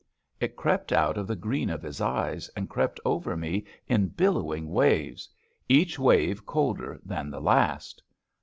[0.39, 4.67] It crept out of the green of his eyes and crept over me in billowing
[4.67, 5.29] waves—
[5.69, 8.01] each wave colder than the last.